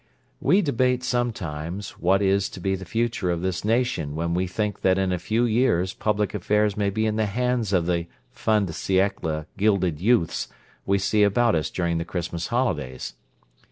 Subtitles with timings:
[0.39, 4.81] We debate sometimes what is to be the future of this nation when we think
[4.81, 8.65] that in a few years public affairs may be in the hands of the fin
[8.65, 10.47] de siècle gilded youths
[10.87, 13.13] we see about us during the Christmas holidays.